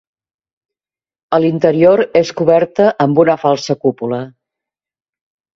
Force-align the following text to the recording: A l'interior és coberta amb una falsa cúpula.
A 1.37 1.39
l'interior 1.43 2.03
és 2.21 2.31
coberta 2.41 2.89
amb 3.07 3.21
una 3.25 3.39
falsa 3.45 3.79
cúpula. 3.85 4.23